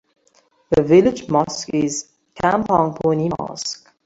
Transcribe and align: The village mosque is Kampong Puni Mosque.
The 0.71 0.81
village 0.81 1.29
mosque 1.29 1.75
is 1.75 2.09
Kampong 2.33 2.95
Puni 2.99 3.29
Mosque. 3.37 3.87